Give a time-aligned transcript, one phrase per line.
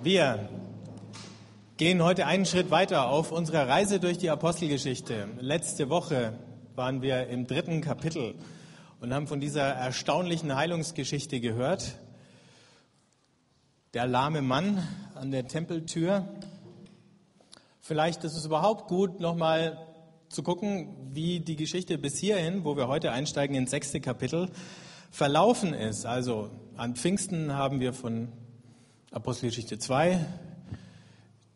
[0.00, 0.48] Wir
[1.76, 5.28] gehen heute einen Schritt weiter auf unserer Reise durch die Apostelgeschichte.
[5.40, 6.38] Letzte Woche
[6.76, 8.36] waren wir im dritten Kapitel
[9.00, 11.98] und haben von dieser erstaunlichen Heilungsgeschichte gehört.
[13.92, 16.28] Der lahme Mann an der Tempeltür.
[17.80, 19.84] Vielleicht ist es überhaupt gut, nochmal
[20.28, 24.48] zu gucken, wie die Geschichte bis hierhin, wo wir heute einsteigen ins sechste Kapitel,
[25.10, 26.06] verlaufen ist.
[26.06, 28.28] Also an Pfingsten haben wir von
[29.10, 30.22] Apostelgeschichte 2,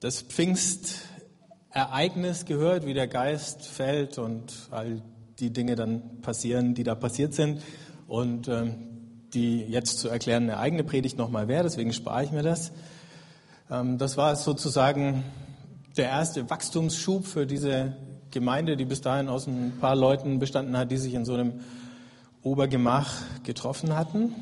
[0.00, 5.02] das Pfingstereignis gehört, wie der Geist fällt und all
[5.38, 7.60] die Dinge dann passieren, die da passiert sind
[8.06, 12.42] und ähm, die jetzt zu erklären eine eigene Predigt nochmal wäre, deswegen spare ich mir
[12.42, 12.72] das.
[13.70, 15.22] Ähm, das war sozusagen
[15.98, 17.98] der erste Wachstumsschub für diese
[18.30, 21.60] Gemeinde, die bis dahin aus ein paar Leuten bestanden hat, die sich in so einem
[22.42, 24.34] Obergemach getroffen hatten.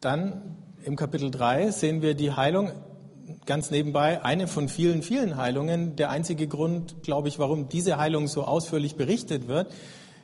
[0.00, 2.72] Dann im Kapitel 3 sehen wir die Heilung
[3.46, 5.96] ganz nebenbei, eine von vielen, vielen Heilungen.
[5.96, 9.72] Der einzige Grund, glaube ich, warum diese Heilung so ausführlich berichtet wird,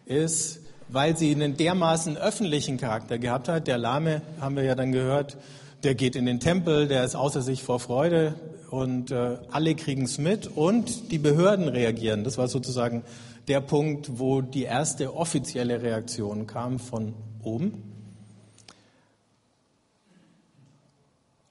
[0.04, 3.66] ist, weil sie einen dermaßen öffentlichen Charakter gehabt hat.
[3.66, 5.38] Der Lahme, haben wir ja dann gehört,
[5.82, 8.34] der geht in den Tempel, der ist außer sich vor Freude
[8.70, 12.22] und äh, alle kriegen es mit und die Behörden reagieren.
[12.22, 13.02] Das war sozusagen
[13.48, 17.89] der Punkt, wo die erste offizielle Reaktion kam von oben.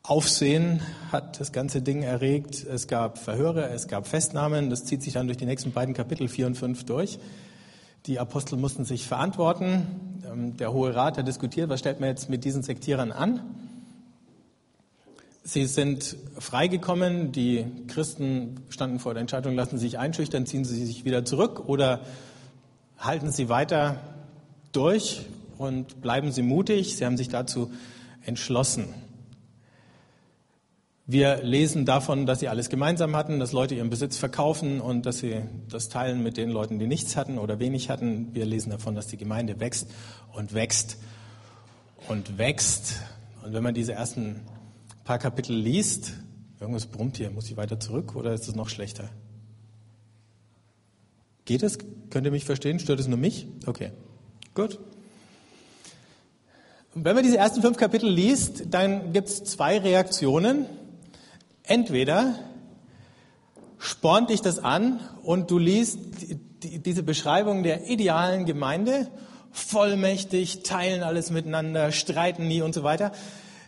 [0.10, 2.66] Aufsehen hat das ganze Ding erregt.
[2.66, 4.72] Es gab Verhöre, es gab Festnahmen.
[4.72, 7.20] Das zieht sich dann durch die nächsten beiden Kapitel 4 und 5 durch.
[8.08, 9.86] Die Apostel mussten sich verantworten.
[10.28, 13.42] Ähm, der Hohe Rat hat diskutiert, was stellt man jetzt mit diesen Sektierern an?
[15.44, 17.32] Sie sind freigekommen.
[17.32, 21.70] Die Christen standen vor der Entscheidung, lassen Sie sich einschüchtern, ziehen Sie sich wieder zurück
[21.70, 22.00] oder
[22.98, 23.98] halten Sie weiter
[24.72, 25.28] durch
[25.60, 26.98] und bleiben Sie mutig.
[26.98, 27.70] Sie haben sich dazu
[28.26, 28.92] entschlossen.
[31.12, 35.18] Wir lesen davon, dass sie alles gemeinsam hatten, dass Leute ihren Besitz verkaufen und dass
[35.18, 38.36] sie das teilen mit den Leuten, die nichts hatten oder wenig hatten.
[38.36, 39.90] Wir lesen davon, dass die Gemeinde wächst
[40.34, 40.98] und wächst
[42.08, 42.98] und wächst.
[43.44, 44.42] Und wenn man diese ersten
[45.04, 46.14] paar Kapitel liest,
[46.60, 49.10] irgendwas brummt hier, muss ich weiter zurück oder ist es noch schlechter?
[51.46, 51.80] Geht es?
[52.12, 52.78] Könnt ihr mich verstehen?
[52.78, 53.48] Stört es nur mich?
[53.66, 53.94] Okay,
[54.54, 54.78] gut.
[56.94, 60.68] wenn man diese ersten fünf Kapitel liest, dann gibt es zwei Reaktionen.
[61.70, 62.34] Entweder
[63.78, 66.00] spornt dich das an und du liest
[66.64, 69.08] diese Beschreibung der idealen Gemeinde,
[69.52, 73.12] vollmächtig, teilen alles miteinander, streiten nie und so weiter.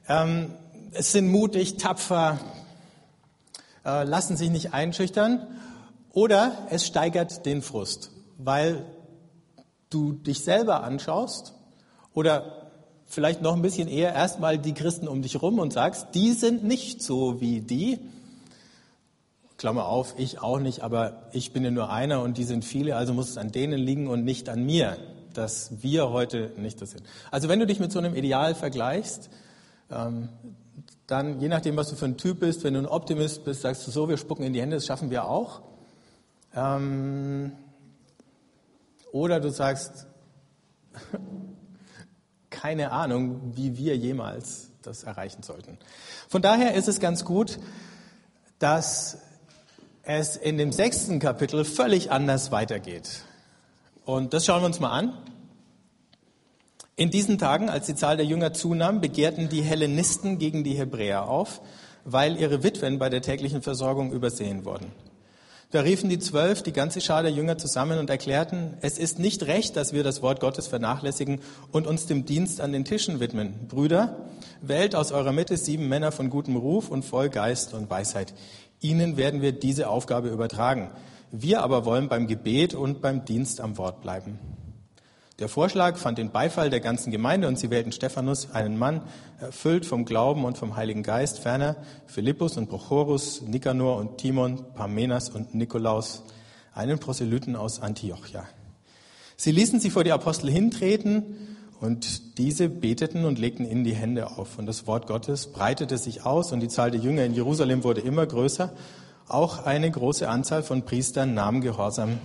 [0.09, 0.56] Ähm,
[0.94, 2.40] es sind mutig, tapfer,
[3.85, 5.45] äh, lassen sich nicht einschüchtern.
[6.11, 8.09] Oder es steigert den Frust,
[8.40, 8.84] weil
[9.91, 11.53] du dich selber anschaust
[12.16, 12.60] oder
[13.11, 16.63] vielleicht noch ein bisschen eher erstmal die Christen um dich rum und sagst, die sind
[16.63, 17.99] nicht so wie die.
[19.57, 22.95] Klammer auf, ich auch nicht, aber ich bin ja nur einer und die sind viele,
[22.95, 24.97] also muss es an denen liegen und nicht an mir,
[25.33, 27.03] dass wir heute nicht das sind.
[27.29, 29.29] Also wenn du dich mit so einem Ideal vergleichst,
[29.91, 30.29] ähm,
[31.05, 33.85] dann je nachdem, was du für ein Typ bist, wenn du ein Optimist bist, sagst
[33.85, 35.61] du so, wir spucken in die Hände, das schaffen wir auch.
[36.55, 37.51] Ähm,
[39.11, 40.07] oder du sagst,
[42.61, 45.79] keine Ahnung, wie wir jemals das erreichen sollten.
[46.29, 47.57] Von daher ist es ganz gut,
[48.59, 49.17] dass
[50.03, 53.23] es in dem sechsten Kapitel völlig anders weitergeht.
[54.05, 55.17] Und das schauen wir uns mal an.
[56.95, 61.28] In diesen Tagen, als die Zahl der Jünger zunahm, begehrten die Hellenisten gegen die Hebräer
[61.28, 61.61] auf,
[62.05, 64.91] weil ihre Witwen bei der täglichen Versorgung übersehen wurden.
[65.72, 69.44] Da riefen die Zwölf die ganze Schar der Jünger zusammen und erklärten, es ist nicht
[69.44, 71.40] recht, dass wir das Wort Gottes vernachlässigen
[71.72, 73.54] und uns dem Dienst an den Tischen widmen.
[73.70, 74.18] Brüder,
[74.62, 78.34] wählt aus eurer Mitte sieben Männer von gutem Ruf und voll Geist und Weisheit.
[78.82, 80.92] Ihnen werden wir diese Aufgabe übertragen.
[81.32, 84.40] Wir aber wollen beim Gebet und beim Dienst am Wort bleiben.
[85.41, 89.02] Der Vorschlag fand den Beifall der ganzen Gemeinde und sie wählten Stephanus, einen Mann,
[89.40, 95.32] erfüllt vom Glauben und vom Heiligen Geist, ferner Philippus und Prochorus, Nikanor und Timon, Parmenas
[95.32, 96.22] und Nikolaus,
[96.76, 98.43] einen Proselyten aus Antiochia.
[99.35, 104.38] Sie ließen sie vor die Apostel hintreten und diese beteten und legten ihnen die Hände
[104.38, 104.59] auf.
[104.59, 108.02] Und das Wort Gottes breitete sich aus und die Zahl der Jünger in Jerusalem wurde
[108.02, 108.73] immer größer.
[109.28, 112.20] Auch eine große Anzahl von Priestern nahm Gehorsam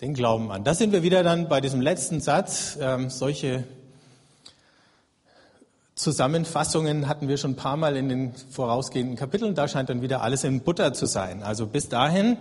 [0.00, 0.64] den Glauben an.
[0.64, 2.78] Da sind wir wieder dann bei diesem letzten Satz.
[2.80, 3.64] Ähm, solche
[5.96, 9.56] Zusammenfassungen hatten wir schon ein paar Mal in den vorausgehenden Kapiteln.
[9.56, 11.42] Da scheint dann wieder alles in Butter zu sein.
[11.42, 12.36] Also bis dahin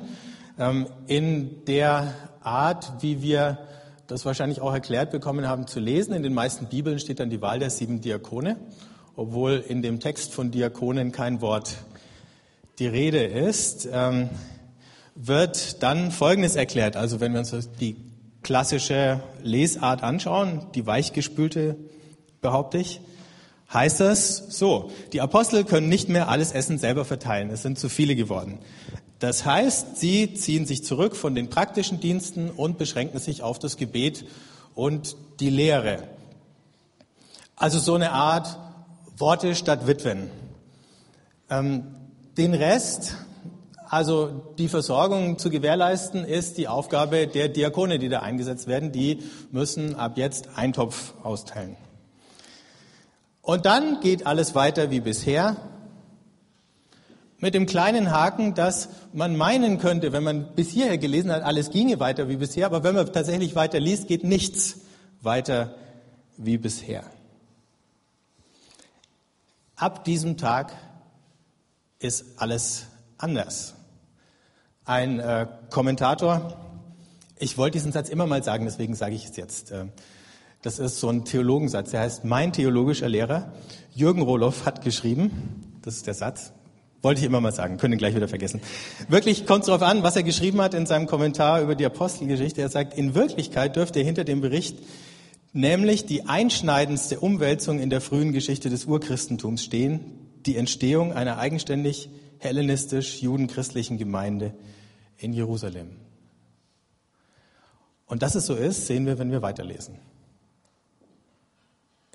[0.60, 2.14] ähm, in der
[2.44, 3.58] Art, wie wir
[4.06, 6.14] das wahrscheinlich auch erklärt bekommen haben zu lesen.
[6.14, 8.58] In den meisten Bibeln steht dann die Wahl der sieben Diakone.
[9.16, 11.76] obwohl in dem Text von Diakonen kein Wort
[12.78, 14.30] die Rede ist, ähm,
[15.18, 16.96] wird dann Folgendes erklärt.
[16.96, 17.98] Also wenn wir uns die
[18.44, 21.76] klassische Lesart anschauen, die weichgespülte,
[22.42, 23.02] behaupte ich,
[23.74, 27.90] heißt das so, die Apostel können nicht mehr alles Essen selber verteilen, es sind zu
[27.90, 28.60] viele geworden.
[29.20, 33.76] Das heißt, sie ziehen sich zurück von den praktischen Diensten und beschränken sich auf das
[33.76, 34.26] Gebet
[34.76, 36.04] und die Lehre.
[37.56, 38.60] Also so eine Art
[39.18, 40.30] Worte statt Witwen.
[41.50, 41.84] Ähm,
[42.38, 43.16] den Rest,
[43.90, 48.92] also die Versorgung zu gewährleisten, ist die Aufgabe der Diakone, die da eingesetzt werden.
[48.92, 51.78] Die müssen ab jetzt Eintopf austeilen.
[53.42, 55.56] Und dann geht alles weiter wie bisher.
[57.40, 61.70] Mit dem kleinen Haken, dass man meinen könnte, wenn man bis hierher gelesen hat, alles
[61.70, 64.82] ginge weiter wie bisher, aber wenn man tatsächlich weiter liest, geht nichts
[65.22, 65.76] weiter
[66.36, 67.04] wie bisher.
[69.76, 70.74] Ab diesem Tag
[72.00, 72.88] ist alles
[73.18, 73.77] anders.
[74.88, 76.56] Ein äh, Kommentator,
[77.38, 79.74] ich wollte diesen Satz immer mal sagen, deswegen sage ich es jetzt.
[79.74, 79.88] Äh,
[80.62, 83.52] das ist so ein Theologensatz, der heißt Mein theologischer Lehrer.
[83.94, 86.54] Jürgen Roloff hat geschrieben, das ist der Satz,
[87.02, 88.62] wollte ich immer mal sagen, können gleich wieder vergessen.
[89.10, 92.62] Wirklich kommt es darauf an, was er geschrieben hat in seinem Kommentar über die Apostelgeschichte.
[92.62, 94.78] Er sagt, in Wirklichkeit dürfte hinter dem Bericht
[95.52, 100.00] nämlich die einschneidendste Umwälzung in der frühen Geschichte des Urchristentums stehen,
[100.46, 104.54] die Entstehung einer eigenständig hellenistisch-judenchristlichen Gemeinde
[105.18, 105.96] in Jerusalem.
[108.06, 110.00] Und dass es so ist, sehen wir, wenn wir weiterlesen.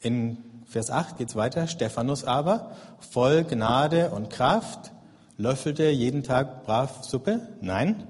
[0.00, 1.66] In Vers 8 geht es weiter.
[1.66, 4.92] Stephanus aber, voll Gnade und Kraft,
[5.36, 7.46] löffelte jeden Tag brav Suppe?
[7.60, 8.06] Nein.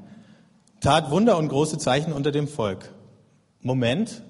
[0.81, 2.93] Tat Wunder und große Zeichen unter dem Volk.
[3.61, 4.23] Moment.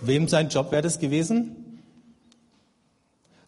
[0.00, 1.82] Wem sein Job wäre das gewesen?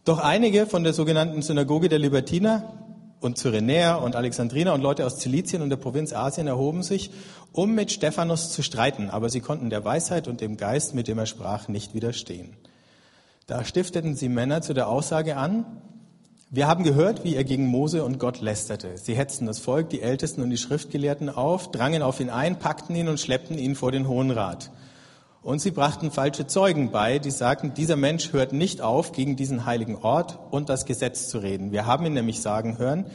[0.03, 2.80] Doch einige von der sogenannten Synagoge der Libertiner
[3.21, 7.11] und Cyrenäer und Alexandriner und Leute aus Zilizien und der Provinz Asien erhoben sich,
[7.53, 11.19] um mit Stephanus zu streiten, aber sie konnten der Weisheit und dem Geist, mit dem
[11.19, 12.57] er sprach, nicht widerstehen.
[13.47, 15.65] Da stifteten sie Männer zu der Aussage an,
[16.53, 18.97] wir haben gehört, wie er gegen Mose und Gott lästerte.
[18.97, 22.93] Sie hetzten das Volk, die Ältesten und die Schriftgelehrten auf, drangen auf ihn ein, packten
[22.93, 24.69] ihn und schleppten ihn vor den Hohen Rat.
[25.43, 29.65] Und sie brachten falsche Zeugen bei, die sagten, dieser Mensch hört nicht auf, gegen diesen
[29.65, 31.71] heiligen Ort und das Gesetz zu reden.
[31.71, 33.05] Wir haben ihn nämlich sagen hören,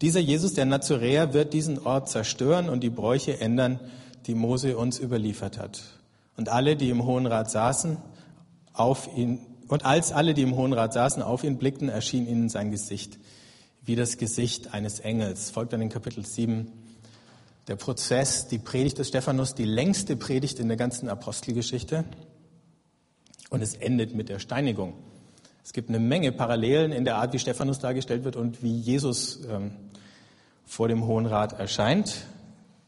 [0.00, 3.80] dieser Jesus, der Nazoräer, wird diesen Ort zerstören und die Bräuche ändern,
[4.26, 5.82] die Mose uns überliefert hat.
[6.36, 7.98] Und alle, die im Hohen Rat saßen,
[8.72, 12.48] auf ihn, und als alle, die im Hohen Rat saßen, auf ihn blickten, erschien ihnen
[12.48, 13.18] sein Gesicht
[13.84, 15.50] wie das Gesicht eines Engels.
[15.50, 16.70] Folgt dann in Kapitel 7
[17.68, 22.04] der Prozess, die Predigt des Stephanus, die längste Predigt in der ganzen Apostelgeschichte.
[23.50, 24.94] Und es endet mit der Steinigung.
[25.64, 29.44] Es gibt eine Menge Parallelen in der Art, wie Stephanus dargestellt wird und wie Jesus
[29.48, 29.72] ähm,
[30.64, 32.26] vor dem Hohen Rat erscheint,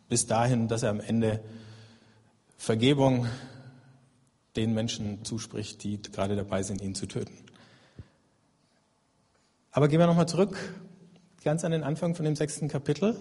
[0.09, 1.41] bis dahin, dass er am Ende
[2.57, 3.27] Vergebung
[4.57, 7.35] den Menschen zuspricht, die gerade dabei sind, ihn zu töten.
[9.71, 10.57] Aber gehen wir nochmal zurück,
[11.43, 13.21] ganz an den Anfang von dem sechsten Kapitel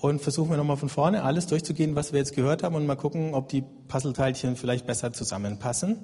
[0.00, 2.96] und versuchen wir nochmal von vorne alles durchzugehen, was wir jetzt gehört haben und mal
[2.96, 5.98] gucken, ob die Puzzleteilchen vielleicht besser zusammenpassen.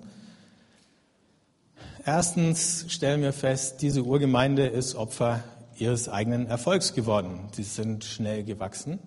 [2.05, 5.45] Erstens stellen wir fest, diese Urgemeinde ist Opfer
[5.77, 7.49] ihres eigenen Erfolgs geworden.
[7.53, 8.99] Sie sind schnell gewachsen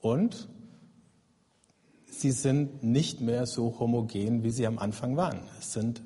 [0.00, 0.48] und
[2.10, 5.40] sie sind nicht mehr so homogen, wie sie am Anfang waren.
[5.58, 6.02] Es, sind,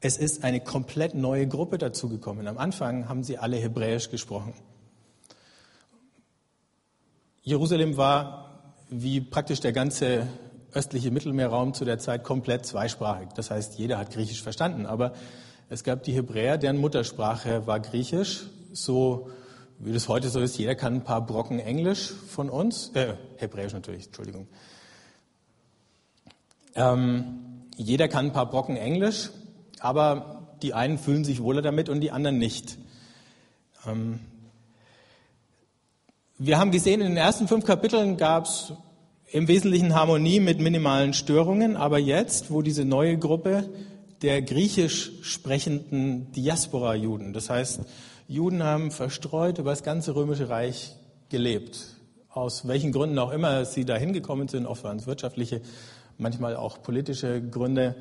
[0.00, 2.48] es ist eine komplett neue Gruppe dazugekommen.
[2.48, 4.54] Am Anfang haben sie alle Hebräisch gesprochen.
[7.42, 10.28] Jerusalem war, wie praktisch der ganze
[10.72, 13.28] östliche Mittelmeerraum zu der Zeit, komplett zweisprachig.
[13.34, 14.86] Das heißt, jeder hat Griechisch verstanden.
[14.86, 15.12] Aber
[15.68, 19.30] es gab die Hebräer, deren Muttersprache war Griechisch, so
[19.78, 20.56] wie das heute so ist.
[20.56, 24.46] Jeder kann ein paar Brocken Englisch von uns, äh, Hebräisch natürlich, Entschuldigung.
[26.74, 29.30] Ähm, jeder kann ein paar Brocken Englisch,
[29.80, 32.78] aber die einen fühlen sich wohler damit und die anderen nicht.
[33.84, 34.20] Ähm,
[36.44, 38.72] wir haben gesehen, in den ersten fünf Kapiteln gab es
[39.30, 43.68] im Wesentlichen Harmonie mit minimalen Störungen, aber jetzt, wo diese neue Gruppe
[44.22, 47.82] der griechisch sprechenden Diaspora-Juden, das heißt,
[48.26, 50.96] Juden haben verstreut über das ganze römische Reich
[51.28, 51.78] gelebt.
[52.28, 55.60] Aus welchen Gründen auch immer sie da hingekommen sind, oft waren es wirtschaftliche
[56.18, 57.94] manchmal auch politische Gründe.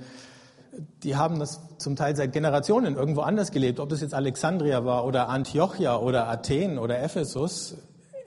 [1.04, 5.06] Die haben das zum Teil seit Generationen irgendwo anders gelebt, ob das jetzt Alexandria war
[5.06, 7.78] oder Antiochia oder Athen oder Ephesus,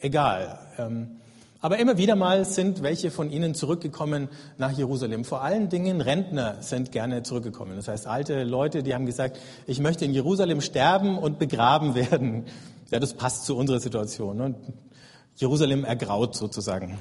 [0.05, 0.59] egal.
[0.79, 1.17] Ähm,
[1.61, 5.25] Aber immer wieder mal sind welche von ihnen zurückgekommen nach Jerusalem.
[5.25, 7.77] Vor allen Dingen Rentner sind gerne zurückgekommen.
[7.77, 12.45] Das heißt, alte Leute, die haben gesagt, ich möchte in Jerusalem sterben und begraben werden.
[12.91, 14.37] Ja, das passt zu unserer Situation.
[14.37, 14.55] Ne?
[15.37, 16.99] Jerusalem ergraut sozusagen.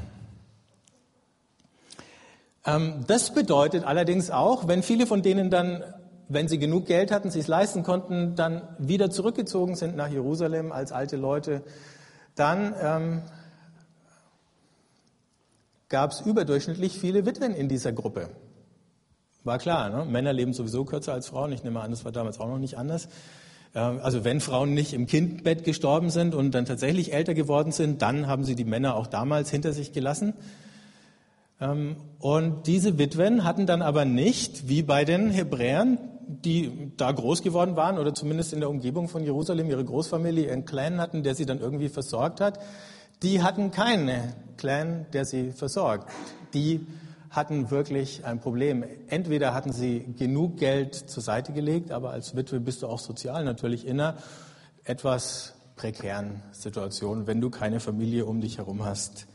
[2.65, 5.83] Ähm, das bedeutet allerdings auch, wenn viele von denen dann,
[6.29, 10.93] wenn sie genug Geld hatten, sich leisten konnten, dann wieder zurückgezogen sind nach Jerusalem als
[10.93, 11.63] alte Leute,
[12.35, 13.21] dann ähm,
[15.89, 18.29] gab es überdurchschnittlich viele Witwen in dieser Gruppe.
[19.43, 20.05] War klar, ne?
[20.05, 21.51] Männer leben sowieso kürzer als Frauen.
[21.51, 23.09] Ich nehme an, das war damals auch noch nicht anders.
[23.75, 28.01] Ähm, also wenn Frauen nicht im Kindbett gestorben sind und dann tatsächlich älter geworden sind,
[28.01, 30.33] dann haben sie die Männer auch damals hinter sich gelassen.
[31.63, 37.41] Ähm, und diese Witwen hatten dann aber nicht, wie bei den Hebräern, die da groß
[37.41, 41.35] geworden waren oder zumindest in der Umgebung von Jerusalem ihre Großfamilie, ihren Clan hatten, der
[41.35, 42.59] sie dann irgendwie versorgt hat,
[43.21, 46.09] die hatten keinen Clan, der sie versorgt.
[46.53, 46.85] Die
[47.29, 48.83] hatten wirklich ein Problem.
[49.07, 53.43] Entweder hatten sie genug Geld zur Seite gelegt, aber als Witwe bist du auch sozial
[53.43, 54.17] natürlich in einer
[54.83, 59.27] etwas prekären Situation, wenn du keine Familie um dich herum hast,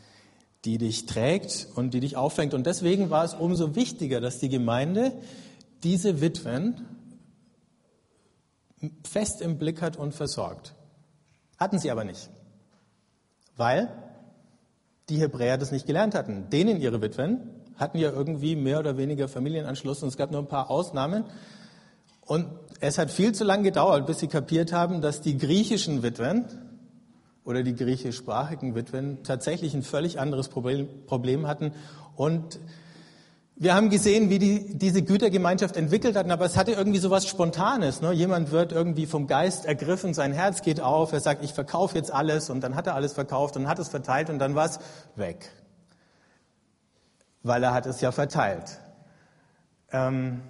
[0.64, 2.54] die dich trägt und die dich auffängt.
[2.54, 5.12] Und deswegen war es umso wichtiger, dass die Gemeinde
[5.82, 6.86] diese Witwen
[9.04, 10.74] fest im Blick hat und versorgt.
[11.58, 12.30] Hatten sie aber nicht
[13.58, 13.88] weil
[15.08, 16.48] die Hebräer das nicht gelernt hatten.
[16.50, 17.40] Denen ihre Witwen
[17.76, 21.24] hatten ja irgendwie mehr oder weniger Familienanschluss und es gab nur ein paar Ausnahmen.
[22.24, 22.46] Und
[22.80, 26.44] es hat viel zu lange gedauert, bis sie kapiert haben, dass die griechischen Witwen
[27.48, 31.72] oder die griechischsprachigen Witwen tatsächlich ein völlig anderes Problem hatten
[32.14, 32.60] und
[33.60, 37.26] wir haben gesehen, wie die, diese Gütergemeinschaft entwickelt hatten, aber es hatte irgendwie so was
[37.26, 38.00] Spontanes.
[38.00, 38.12] Ne?
[38.12, 42.12] Jemand wird irgendwie vom Geist ergriffen, sein Herz geht auf, er sagt, ich verkaufe jetzt
[42.12, 44.78] alles und dann hat er alles verkauft und hat es verteilt und dann war es
[45.16, 45.50] weg.
[47.42, 48.78] Weil er hat es ja verteilt.
[49.90, 50.42] Ähm,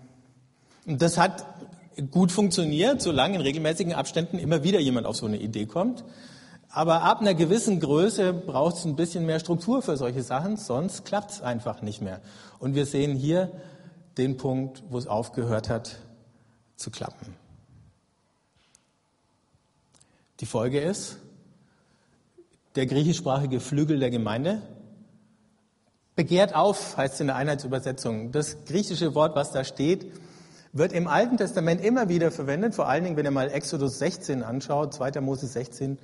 [0.85, 1.47] das hat
[2.11, 6.05] gut funktioniert, solange in regelmäßigen Abständen immer wieder jemand auf so eine Idee kommt.
[6.71, 11.05] Aber ab einer gewissen Größe braucht es ein bisschen mehr Struktur für solche Sachen, sonst
[11.05, 12.21] klappt es einfach nicht mehr.
[12.59, 13.51] Und wir sehen hier
[14.19, 15.97] den Punkt, wo es aufgehört hat
[16.77, 17.35] zu klappen.
[20.41, 21.17] Die Folge ist,
[22.77, 24.63] der griechischsprachige Flügel der Gemeinde
[26.15, 28.31] begehrt auf, heißt es in der Einheitsübersetzung.
[28.31, 30.13] Das griechische Wort, was da steht,
[30.73, 34.43] wird im Alten Testament immer wieder verwendet, vor allen Dingen, wenn ihr mal Exodus 16
[34.43, 35.21] anschaut, 2.
[35.21, 35.99] Mose 16,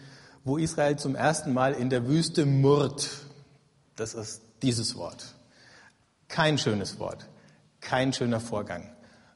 [0.45, 3.09] wo Israel zum ersten Mal in der Wüste murrt.
[3.97, 5.35] Das ist dieses Wort.
[6.29, 7.29] Kein schönes Wort,
[7.81, 8.91] kein schöner Vorgang.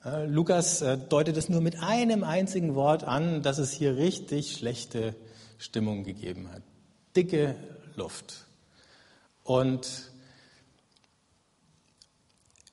[0.05, 4.57] Äh, Lukas äh, deutet es nur mit einem einzigen Wort an, dass es hier richtig
[4.57, 5.15] schlechte
[5.59, 6.63] Stimmung gegeben hat.
[7.17, 7.57] Dicke
[7.97, 8.47] Luft.
[9.43, 10.11] Und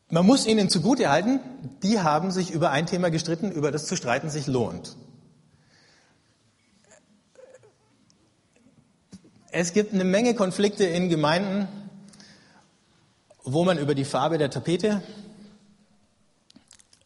[0.10, 1.40] man muss ihnen zugutehalten,
[1.84, 4.96] die haben sich über ein Thema gestritten, über das zu streiten sich lohnt.
[9.58, 11.70] Es gibt eine Menge Konflikte in Gemeinden,
[13.46, 15.02] wo man über die Farbe der Tapete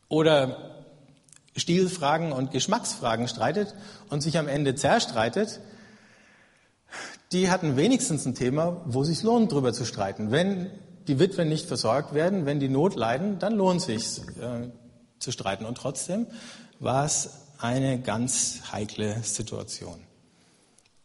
[0.08, 0.82] oder
[1.56, 3.76] Stilfragen und Geschmacksfragen streitet
[4.10, 5.60] und sich am Ende zerstreitet.
[7.34, 10.32] Die hatten wenigstens ein Thema, wo es sich lohnt, darüber zu streiten.
[10.32, 10.72] Wenn
[11.08, 14.72] die Witwen nicht versorgt werden, wenn die Not leiden, dann lohnt es sich äh,
[15.20, 15.66] zu streiten.
[15.66, 16.26] Und trotzdem
[16.80, 17.30] war es
[17.60, 20.09] eine ganz heikle Situation.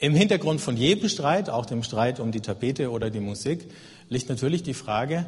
[0.05, 3.71] Im Hintergrund von jedem Streit, auch dem Streit um die Tapete oder die Musik,
[4.11, 5.25] liegt natürlich die Frage,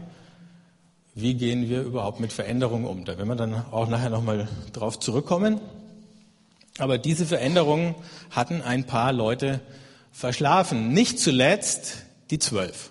[1.14, 3.06] wie gehen wir überhaupt mit Veränderungen um?
[3.06, 5.62] Da werden wir dann auch nachher nochmal drauf zurückkommen.
[6.76, 7.94] Aber diese Veränderungen
[8.30, 9.62] hatten ein paar Leute
[10.12, 10.92] verschlafen.
[10.92, 12.90] Nicht zuletzt die zwölf.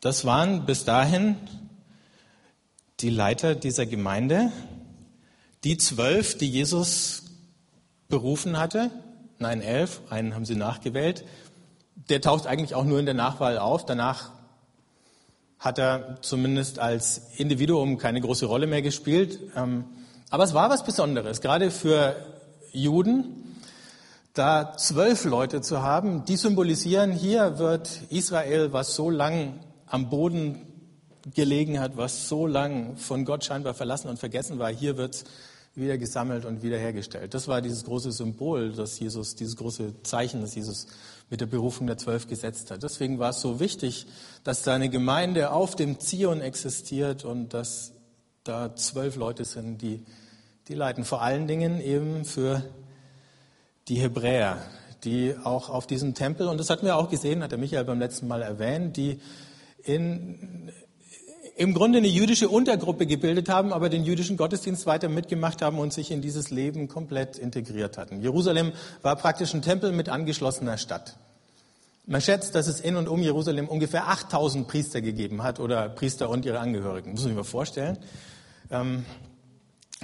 [0.00, 1.36] Das waren bis dahin
[2.98, 4.50] die Leiter dieser Gemeinde,
[5.62, 7.22] die zwölf, die Jesus
[8.08, 8.90] berufen hatte,
[9.38, 11.24] nein, elf, einen haben sie nachgewählt.
[12.08, 13.84] Der taucht eigentlich auch nur in der Nachwahl auf.
[13.84, 14.30] Danach
[15.58, 19.40] hat er zumindest als Individuum keine große Rolle mehr gespielt.
[19.56, 19.84] Ähm,
[20.30, 22.16] aber es war was Besonderes, gerade für
[22.72, 23.56] Juden,
[24.34, 30.66] da zwölf Leute zu haben, die symbolisieren, hier wird Israel, was so lang am Boden
[31.34, 35.24] gelegen hat, was so lang von Gott scheinbar verlassen und vergessen war, hier wird
[35.78, 37.34] wieder gesammelt und wiederhergestellt.
[37.34, 40.86] Das war dieses große Symbol, das Jesus, dieses große Zeichen, das Jesus
[41.30, 42.82] mit der Berufung der Zwölf gesetzt hat.
[42.82, 44.06] Deswegen war es so wichtig,
[44.44, 47.92] dass seine Gemeinde auf dem Zion existiert und dass
[48.44, 50.04] da zwölf Leute sind, die,
[50.68, 51.04] die leiten.
[51.04, 52.62] Vor allen Dingen eben für
[53.88, 54.62] die Hebräer,
[55.04, 57.98] die auch auf diesem Tempel, und das hatten wir auch gesehen, hat der Michael beim
[57.98, 59.20] letzten Mal erwähnt, die
[59.82, 60.72] in,
[61.58, 65.92] im Grunde eine jüdische Untergruppe gebildet haben, aber den jüdischen Gottesdienst weiter mitgemacht haben und
[65.92, 68.22] sich in dieses Leben komplett integriert hatten.
[68.22, 68.72] Jerusalem
[69.02, 71.16] war praktisch ein Tempel mit angeschlossener Stadt.
[72.06, 76.30] Man schätzt, dass es in und um Jerusalem ungefähr 8000 Priester gegeben hat oder Priester
[76.30, 77.10] und ihre Angehörigen.
[77.10, 77.98] Muss sich mal vorstellen.
[78.70, 79.04] Ähm,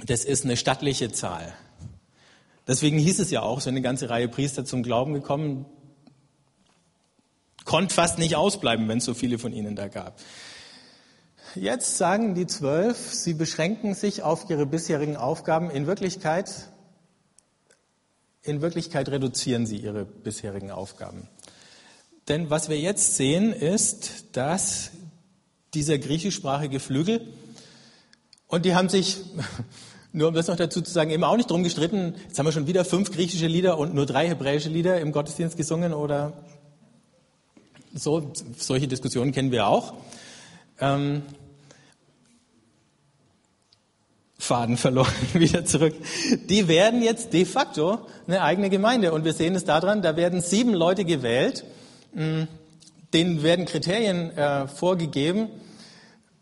[0.05, 1.53] das ist eine stattliche Zahl.
[2.67, 5.65] Deswegen hieß es ja auch, so eine ganze Reihe Priester zum Glauben gekommen,
[7.63, 10.19] konnte fast nicht ausbleiben, wenn es so viele von ihnen da gab.
[11.55, 15.69] Jetzt sagen die zwölf, sie beschränken sich auf ihre bisherigen Aufgaben.
[15.69, 16.51] In Wirklichkeit,
[18.41, 21.29] in Wirklichkeit reduzieren sie ihre bisherigen Aufgaben.
[22.27, 24.91] Denn was wir jetzt sehen, ist, dass
[25.73, 27.21] dieser griechischsprachige Flügel,
[28.47, 29.21] und die haben sich
[30.11, 32.15] nur um das noch dazu zu sagen, eben auch nicht drum gestritten.
[32.27, 35.55] Jetzt haben wir schon wieder fünf griechische Lieder und nur drei hebräische Lieder im Gottesdienst
[35.55, 36.33] gesungen oder
[37.93, 38.33] so.
[38.57, 39.93] Solche Diskussionen kennen wir auch.
[40.81, 41.23] Ähm,
[44.45, 45.95] Faden verloren, wieder zurück.
[46.49, 49.11] Die werden jetzt de facto eine eigene Gemeinde.
[49.11, 51.65] Und wir sehen es daran, da werden sieben Leute gewählt,
[52.13, 52.47] hm,
[53.13, 55.49] denen werden Kriterien äh, vorgegeben,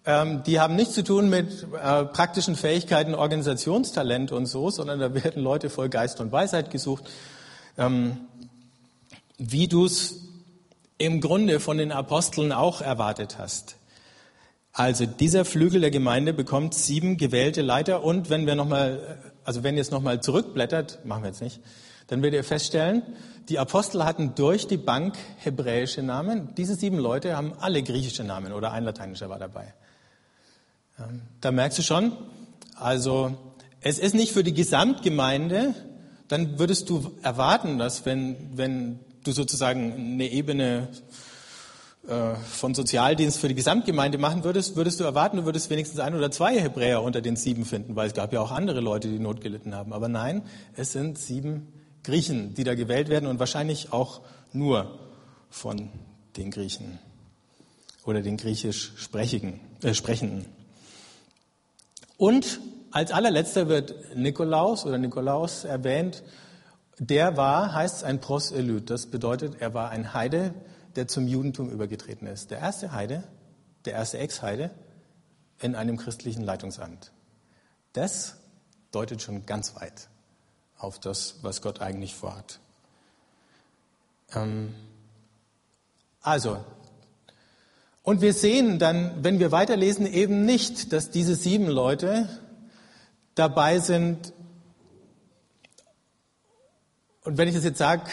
[0.05, 5.13] ähm, die haben nichts zu tun mit äh, praktischen Fähigkeiten, Organisationstalent und so, sondern da
[5.13, 7.05] werden Leute voll Geist und Weisheit gesucht.
[7.77, 8.17] Ähm,
[9.38, 10.15] wie du es
[10.98, 13.77] im Grunde von den Aposteln auch erwartet hast.
[14.74, 19.75] Also dieser Flügel der Gemeinde bekommt sieben gewählte Leiter und wenn wir nochmal, also wenn
[19.75, 21.62] ihr es nochmal zurückblättert, machen wir jetzt nicht,
[22.08, 23.03] dann werdet ihr feststellen,
[23.50, 26.56] die Apostel hatten durch die Bank hebräische Namen.
[26.56, 29.74] Diese sieben Leute haben alle griechische Namen oder ein lateinischer war dabei.
[31.39, 32.13] Da merkst du schon,
[32.75, 33.38] also
[33.80, 35.75] es ist nicht für die Gesamtgemeinde,
[36.30, 40.88] dann würdest du erwarten, dass wenn, wenn du sozusagen eine Ebene
[42.07, 46.13] äh, von Sozialdienst für die Gesamtgemeinde machen würdest, würdest du erwarten, du würdest wenigstens ein
[46.13, 49.19] oder zwei Hebräer unter den sieben finden, weil es gab ja auch andere Leute, die
[49.19, 49.93] Not gelitten haben.
[49.93, 50.43] Aber nein,
[50.75, 51.72] es sind sieben
[52.03, 55.00] Griechen, die da gewählt werden und wahrscheinlich auch nur
[55.50, 55.91] von
[56.36, 57.00] den Griechen
[58.03, 60.46] oder den griechisch Sprechigen, äh, Sprechenden.
[62.18, 62.59] Und
[62.92, 66.24] als allerletzter wird Nikolaus oder Nikolaus erwähnt.
[67.00, 68.89] Der war, heißt es, ein Proselyt.
[68.89, 70.53] Das bedeutet, er war ein Heide,
[70.96, 72.51] der zum Judentum übergetreten ist.
[72.51, 73.24] Der erste Heide,
[73.86, 74.72] der erste Ex-Heide
[75.60, 77.12] in einem christlichen Leitungsamt.
[77.94, 78.38] Das
[78.92, 80.10] deutet schon ganz weit
[80.77, 82.60] auf das, was Gott eigentlich vorhat.
[84.34, 84.74] Ähm,
[86.22, 86.64] also,
[88.01, 92.27] und wir sehen dann, wenn wir weiterlesen, eben nicht, dass diese sieben Leute
[93.36, 94.34] dabei sind.
[97.24, 98.03] Und wenn ich das jetzt sage,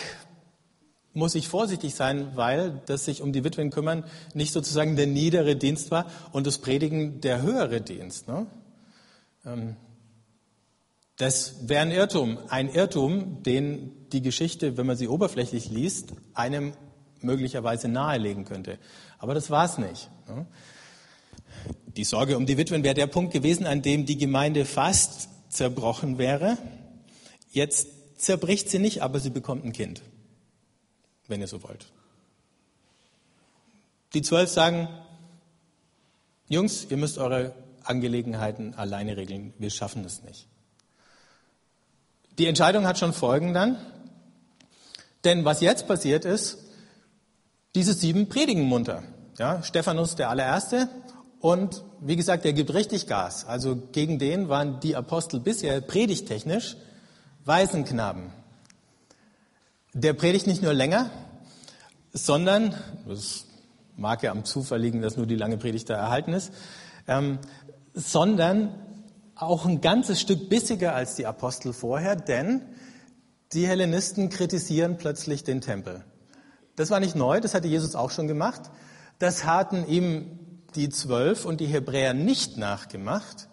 [1.21, 5.55] muss ich vorsichtig sein, weil das sich um die Witwen kümmern nicht sozusagen der niedere
[5.55, 8.27] Dienst war und das Predigen der höhere Dienst.
[8.27, 8.47] Ne?
[9.45, 9.77] Ähm,
[11.19, 16.73] das wäre ein Irrtum, ein Irrtum, den die Geschichte, wenn man sie oberflächlich liest, einem
[17.21, 18.79] möglicherweise nahelegen könnte.
[19.19, 20.11] Aber das war es nicht.
[20.27, 20.47] Ne?
[21.99, 26.17] Die Sorge um die Witwen wäre der Punkt gewesen, an dem die Gemeinde fast zerbrochen
[26.17, 26.57] wäre.
[27.51, 30.01] Jetzt zerbricht sie nicht, aber sie bekommt ein Kind,
[31.31, 31.87] wenn ihr so wollt.
[34.13, 34.89] Die zwölf sagen,
[36.49, 40.47] Jungs, ihr müsst eure Angelegenheiten alleine regeln, wir schaffen es nicht.
[42.39, 43.77] Die Entscheidung hat schon Folgen dann,
[45.25, 46.59] denn was jetzt passiert ist,
[47.75, 49.03] diese sieben predigen munter.
[49.39, 50.89] Ja, Stephanus der allererste
[51.41, 53.47] und wie gesagt, der gibt richtig Gas.
[53.47, 56.77] Also gegen den waren die Apostel bisher predigtechnisch
[57.45, 58.33] Waisenknaben.
[59.93, 61.11] Der predigt nicht nur länger,
[62.13, 62.77] sondern,
[63.09, 63.47] das
[63.97, 66.53] mag ja am Zufall liegen, dass nur die lange Predigt da erhalten ist,
[67.09, 67.41] ähm,
[67.93, 68.73] sondern
[69.35, 72.63] auch ein ganzes Stück bissiger als die Apostel vorher, denn
[73.53, 76.05] die Hellenisten kritisieren plötzlich den Tempel.
[76.77, 78.71] Das war nicht neu, das hatte Jesus auch schon gemacht.
[79.19, 80.39] Das hatten ihm
[80.77, 83.49] die Zwölf und die Hebräer nicht nachgemacht.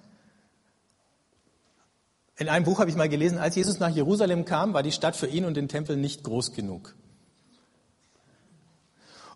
[2.38, 5.15] In einem Buch habe ich mal gelesen, als Jesus nach Jerusalem kam, war die Stadt
[5.15, 6.95] für ihn und den Tempel nicht groß genug.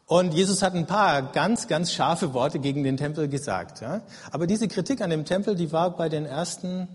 [0.05, 3.81] Und Jesus hat ein paar ganz, ganz scharfe Worte gegen den Tempel gesagt.
[3.81, 4.01] Ja?
[4.29, 6.89] Aber diese Kritik an dem Tempel, die war bei den ersten,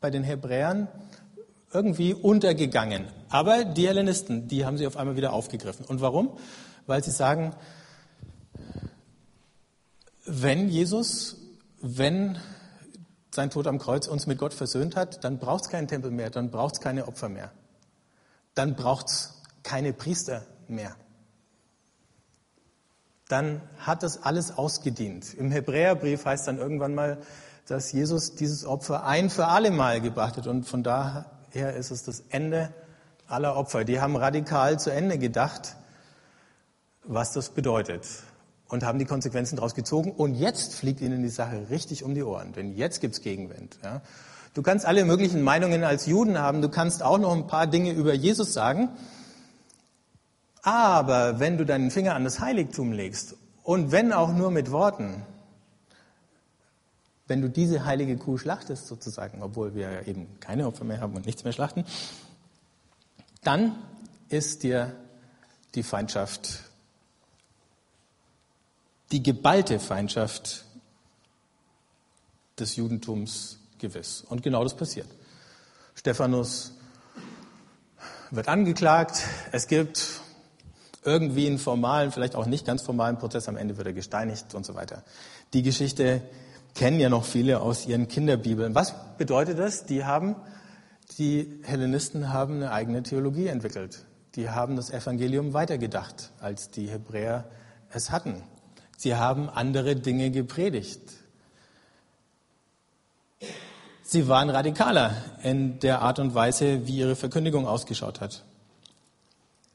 [0.00, 0.86] bei den Hebräern
[1.72, 3.06] irgendwie untergegangen.
[3.30, 5.86] Aber die Hellenisten, die haben sie auf einmal wieder aufgegriffen.
[5.86, 6.36] Und warum?
[6.86, 7.54] Weil sie sagen,
[10.26, 11.38] wenn Jesus,
[11.80, 12.38] wenn
[13.34, 16.30] sein Tod am Kreuz uns mit Gott versöhnt hat, dann braucht es keinen Tempel mehr,
[16.30, 17.50] dann braucht es keine Opfer mehr.
[18.54, 20.94] dann braucht es keine Priester mehr.
[23.28, 25.32] Dann hat das alles ausgedient.
[25.32, 27.22] Im Hebräerbrief heißt dann irgendwann mal,
[27.66, 30.46] dass Jesus dieses Opfer ein für alle Mal gebracht hat.
[30.46, 31.24] Und von daher
[31.76, 32.74] ist es das Ende
[33.26, 33.84] aller Opfer.
[33.84, 35.76] Die haben radikal zu Ende gedacht,
[37.04, 38.06] was das bedeutet
[38.72, 40.12] und haben die Konsequenzen daraus gezogen.
[40.12, 43.78] Und jetzt fliegt ihnen die Sache richtig um die Ohren, denn jetzt gibt's Gegenwind.
[43.84, 44.00] Ja.
[44.54, 47.92] Du kannst alle möglichen Meinungen als Juden haben, du kannst auch noch ein paar Dinge
[47.92, 48.88] über Jesus sagen,
[50.62, 55.22] aber wenn du deinen Finger an das Heiligtum legst und wenn auch nur mit Worten,
[57.26, 61.26] wenn du diese heilige Kuh schlachtest sozusagen, obwohl wir eben keine Opfer mehr haben und
[61.26, 61.84] nichts mehr schlachten,
[63.44, 63.74] dann
[64.30, 64.96] ist dir
[65.74, 66.71] die Feindschaft,
[69.12, 70.64] die geballte Feindschaft
[72.58, 74.22] des Judentums gewiss.
[74.28, 75.08] Und genau das passiert.
[75.94, 76.72] Stephanus
[78.30, 79.22] wird angeklagt.
[79.52, 80.20] Es gibt
[81.04, 83.48] irgendwie einen formalen, vielleicht auch nicht ganz formalen Prozess.
[83.48, 85.02] Am Ende wird er gesteinigt und so weiter.
[85.52, 86.22] Die Geschichte
[86.74, 88.74] kennen ja noch viele aus ihren Kinderbibeln.
[88.74, 89.84] Was bedeutet das?
[89.84, 90.36] Die haben
[91.18, 94.04] die Hellenisten haben eine eigene Theologie entwickelt.
[94.34, 97.50] Die haben das Evangelium weitergedacht, als die Hebräer
[97.90, 98.42] es hatten.
[99.02, 101.00] Sie haben andere Dinge gepredigt.
[104.04, 108.44] Sie waren radikaler in der Art und Weise, wie ihre Verkündigung ausgeschaut hat.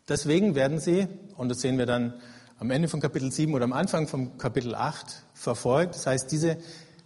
[0.08, 2.14] Deswegen werden sie, und das sehen wir dann
[2.58, 5.96] am Ende von Kapitel 7 oder am Anfang von Kapitel 8, verfolgt.
[5.96, 6.56] Das heißt, diese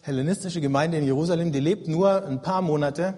[0.01, 3.15] hellenistische Gemeinde in Jerusalem, die lebt nur ein paar Monate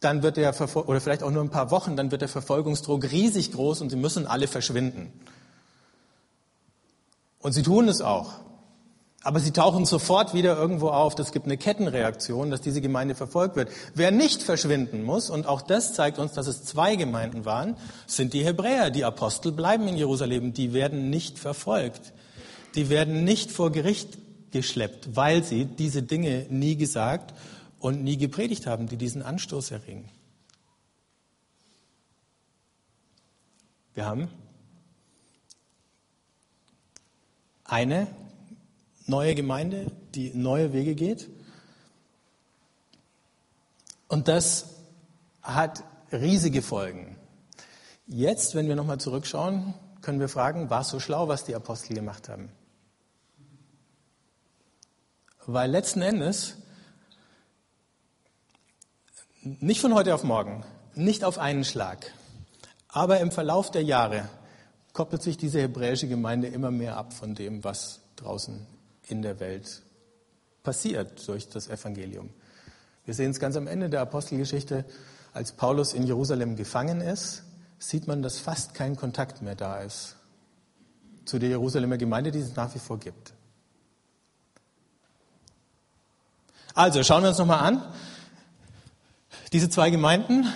[0.00, 3.10] dann wird der Verfol oder vielleicht auch nur ein paar Wochen, dann wird der Verfolgungsdruck
[3.10, 5.10] riesig groß und sie müssen alle verschwinden.
[7.46, 8.40] Und sie tun es auch.
[9.22, 11.14] Aber sie tauchen sofort wieder irgendwo auf.
[11.14, 13.70] Das gibt eine Kettenreaktion, dass diese Gemeinde verfolgt wird.
[13.94, 17.76] Wer nicht verschwinden muss, und auch das zeigt uns, dass es zwei Gemeinden waren,
[18.08, 18.90] sind die Hebräer.
[18.90, 20.54] Die Apostel bleiben in Jerusalem.
[20.54, 22.12] Die werden nicht verfolgt.
[22.74, 24.18] Die werden nicht vor Gericht
[24.50, 27.32] geschleppt, weil sie diese Dinge nie gesagt
[27.78, 30.08] und nie gepredigt haben, die diesen Anstoß erregen.
[33.94, 34.30] Wir haben
[37.68, 38.06] eine
[39.06, 41.28] neue Gemeinde, die neue Wege geht.
[44.08, 44.74] Und das
[45.42, 47.16] hat riesige Folgen.
[48.06, 51.94] Jetzt, wenn wir nochmal zurückschauen, können wir fragen, war es so schlau, was die Apostel
[51.94, 52.50] gemacht haben?
[55.46, 56.56] Weil letzten Endes
[59.42, 62.12] nicht von heute auf morgen, nicht auf einen Schlag,
[62.88, 64.28] aber im Verlauf der Jahre
[64.96, 68.66] koppelt sich diese hebräische Gemeinde immer mehr ab von dem, was draußen
[69.06, 69.82] in der Welt
[70.62, 72.30] passiert durch das Evangelium.
[73.04, 74.86] Wir sehen es ganz am Ende der Apostelgeschichte,
[75.34, 77.42] als Paulus in Jerusalem gefangen ist,
[77.78, 80.16] sieht man, dass fast kein Kontakt mehr da ist
[81.26, 83.34] zu der Jerusalemer Gemeinde, die es nach wie vor gibt.
[86.72, 87.82] Also schauen wir uns nochmal an,
[89.52, 90.50] diese zwei Gemeinden,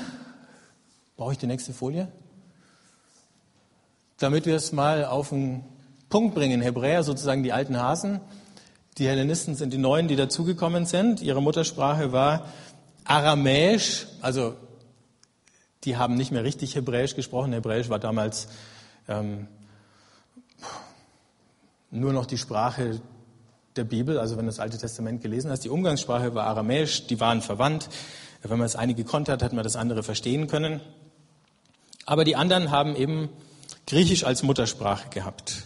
[1.18, 2.11] brauche ich die nächste Folie?
[4.20, 5.64] Damit wir es mal auf den
[6.11, 6.61] Punkt bringen.
[6.61, 8.20] Hebräer sozusagen die alten Hasen.
[8.98, 11.22] Die Hellenisten sind die Neuen, die dazugekommen sind.
[11.22, 12.44] Ihre Muttersprache war
[13.04, 14.54] Aramäisch, also
[15.85, 17.54] die haben nicht mehr richtig Hebräisch gesprochen.
[17.54, 18.48] Hebräisch war damals
[19.09, 19.48] ähm,
[21.90, 23.00] nur noch die Sprache
[23.76, 25.64] der Bibel, also wenn du das Alte Testament gelesen hast.
[25.64, 27.88] Die Umgangssprache war Aramäisch, die waren verwandt.
[28.42, 30.83] Wenn man das eine gekonnt hat, hat man das andere verstehen können.
[32.04, 33.30] Aber die anderen haben eben
[33.90, 35.64] Griechisch als Muttersprache gehabt.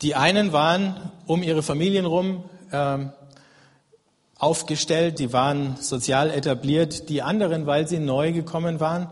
[0.00, 2.96] Die einen waren um ihre Familien rum äh,
[4.38, 7.10] aufgestellt, die waren sozial etabliert.
[7.10, 9.08] Die anderen, weil sie neu gekommen waren,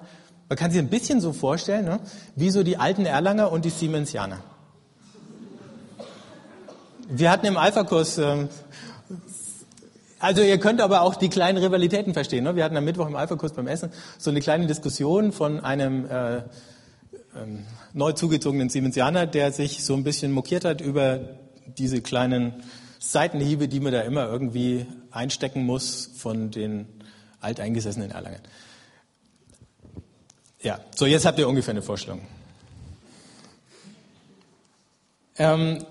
[0.48, 2.00] man kann sich ein bisschen so vorstellen, ne?
[2.36, 4.38] wie so die alten Erlanger und die Siemensianer.
[7.10, 8.46] Wir hatten im Alpha-Kurs äh,
[10.20, 12.44] also ihr könnt aber auch die kleinen Rivalitäten verstehen.
[12.44, 12.56] Ne?
[12.56, 16.40] Wir hatten am Mittwoch im Alpha-Kurs beim Essen so eine kleine Diskussion von einem äh,
[17.36, 21.20] ähm, neu zugezogenen Siemensianer, der sich so ein bisschen mokiert hat über
[21.66, 22.62] diese kleinen
[22.98, 26.86] Seitenhiebe, die man da immer irgendwie einstecken muss von den
[27.40, 28.40] alteingesessenen Erlangen.
[30.60, 32.20] Ja, so jetzt habt ihr ungefähr eine Vorstellung.
[35.36, 35.84] Ähm,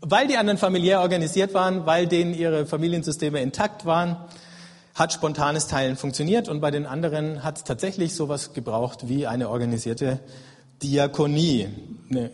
[0.00, 4.16] weil die anderen familiär organisiert waren, weil denen ihre Familiensysteme intakt waren,
[4.94, 9.48] hat spontanes Teilen funktioniert und bei den anderen hat es tatsächlich sowas gebraucht wie eine
[9.48, 10.20] organisierte
[10.82, 11.68] Diakonie.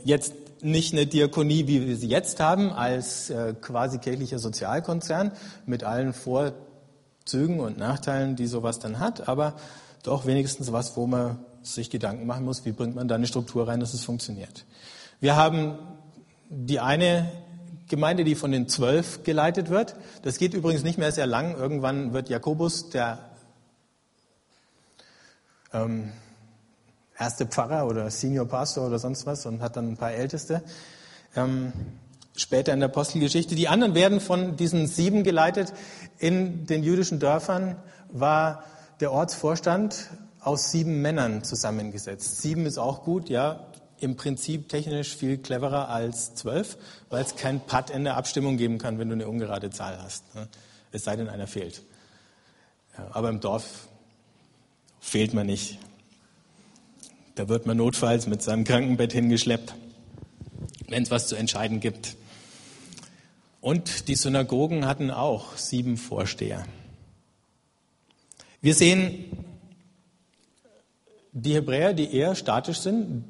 [0.04, 5.32] Jetzt nicht eine Diakonie, wie wir sie jetzt haben, als äh, quasi kirchlicher Sozialkonzern
[5.64, 9.54] mit allen Vorzügen und Nachteilen, die sowas dann hat, aber
[10.02, 13.68] doch wenigstens was, wo man sich Gedanken machen muss, wie bringt man da eine Struktur
[13.68, 14.64] rein, dass es funktioniert.
[15.18, 15.78] Wir haben
[16.50, 17.30] die eine
[17.90, 19.96] Gemeinde, die von den zwölf geleitet wird.
[20.22, 21.56] Das geht übrigens nicht mehr sehr lang.
[21.56, 23.18] Irgendwann wird Jakobus der
[25.74, 26.12] ähm,
[27.18, 30.62] erste Pfarrer oder Senior Pastor oder sonst was und hat dann ein paar Älteste.
[31.36, 31.72] Ähm,
[32.36, 33.54] später in der Apostelgeschichte.
[33.54, 35.72] Die anderen werden von diesen sieben geleitet.
[36.18, 37.76] In den jüdischen Dörfern
[38.10, 38.64] war
[39.00, 42.40] der Ortsvorstand aus sieben Männern zusammengesetzt.
[42.40, 43.66] Sieben ist auch gut, ja,
[44.00, 46.76] im Prinzip technisch viel cleverer als zwölf,
[47.08, 50.34] weil es kein Putt in der Abstimmung geben kann, wenn du eine ungerade Zahl hast.
[50.34, 50.48] Ne?
[50.92, 51.82] Es sei denn, einer fehlt.
[53.12, 53.88] aber im Dorf
[55.00, 55.78] fehlt man nicht.
[57.34, 59.74] Da wird man notfalls mit seinem Krankenbett hingeschleppt,
[60.88, 62.16] wenn es was zu entscheiden gibt.
[63.60, 66.66] Und die Synagogen hatten auch sieben Vorsteher.
[68.60, 69.24] Wir sehen
[71.32, 73.24] die Hebräer, die eher statisch sind,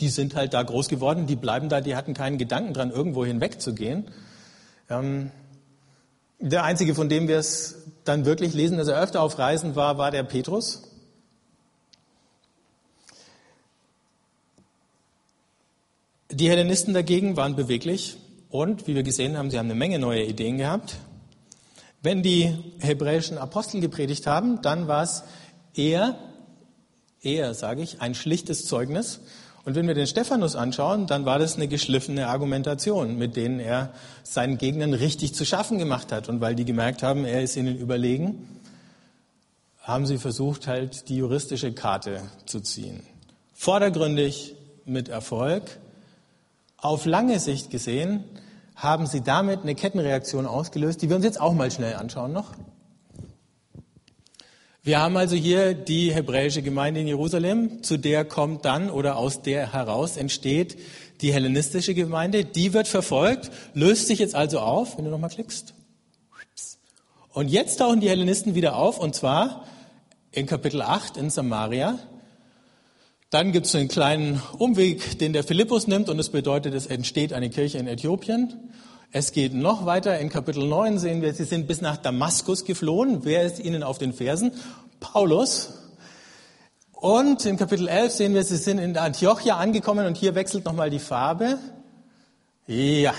[0.00, 3.24] die sind halt da groß geworden, die bleiben da, die hatten keinen Gedanken dran, irgendwo
[3.24, 4.08] hinwegzugehen.
[4.88, 5.30] Ähm,
[6.38, 9.98] der einzige, von dem wir es dann wirklich lesen, dass er öfter auf Reisen war,
[9.98, 10.82] war der Petrus.
[16.30, 18.16] Die Hellenisten dagegen waren beweglich
[18.48, 20.96] und, wie wir gesehen haben, sie haben eine Menge neue Ideen gehabt.
[22.02, 25.24] Wenn die hebräischen Apostel gepredigt haben, dann war es
[25.74, 26.18] eher,
[27.20, 29.20] eher sage ich, ein schlichtes Zeugnis.
[29.64, 33.92] Und wenn wir den Stephanus anschauen, dann war das eine geschliffene Argumentation, mit denen er
[34.22, 36.28] seinen Gegnern richtig zu schaffen gemacht hat.
[36.28, 38.48] Und weil die gemerkt haben, er ist ihnen überlegen,
[39.82, 43.02] haben sie versucht, halt die juristische Karte zu ziehen.
[43.52, 44.54] Vordergründig
[44.86, 45.62] mit Erfolg,
[46.78, 48.24] auf lange Sicht gesehen
[48.74, 52.52] haben sie damit eine Kettenreaktion ausgelöst, die wir uns jetzt auch mal schnell anschauen noch.
[54.82, 59.42] Wir haben also hier die hebräische Gemeinde in Jerusalem, zu der kommt dann oder aus
[59.42, 60.78] der heraus entsteht
[61.20, 62.46] die hellenistische Gemeinde.
[62.46, 65.74] Die wird verfolgt, löst sich jetzt also auf, wenn du nochmal klickst.
[67.32, 69.66] Und jetzt tauchen die Hellenisten wieder auf, und zwar
[70.32, 71.98] in Kapitel 8 in Samaria.
[73.28, 77.34] Dann gibt es einen kleinen Umweg, den der Philippus nimmt, und es bedeutet, es entsteht
[77.34, 78.72] eine Kirche in Äthiopien.
[79.12, 80.20] Es geht noch weiter.
[80.20, 83.24] In Kapitel 9 sehen wir, sie sind bis nach Damaskus geflohen.
[83.24, 84.52] Wer ist ihnen auf den Fersen?
[85.00, 85.72] Paulus.
[86.92, 90.90] Und in Kapitel 11 sehen wir, sie sind in Antiochia angekommen und hier wechselt nochmal
[90.90, 91.58] die Farbe.
[92.68, 93.12] Ja,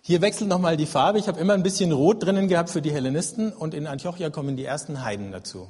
[0.00, 1.20] hier wechselt nochmal die Farbe.
[1.20, 4.56] Ich habe immer ein bisschen Rot drinnen gehabt für die Hellenisten und in Antiochia kommen
[4.56, 5.68] die ersten Heiden dazu.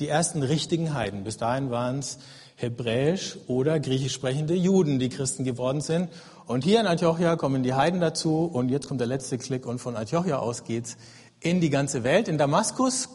[0.00, 1.22] Die ersten richtigen Heiden.
[1.22, 2.18] Bis dahin waren es
[2.56, 6.08] hebräisch oder griechisch sprechende Juden, die Christen geworden sind.
[6.48, 9.80] Und hier in Antiochia kommen die Heiden dazu und jetzt kommt der letzte Klick und
[9.80, 10.96] von Antiochia aus geht's
[11.40, 12.26] in die ganze Welt.
[12.26, 13.10] In Damaskus